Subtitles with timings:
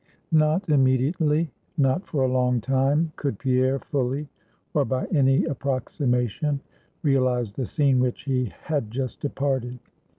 [0.31, 4.29] Not immediately, not for a long time, could Pierre fully,
[4.73, 6.59] or by any approximation,
[7.03, 9.77] realize the scene which he had just departed.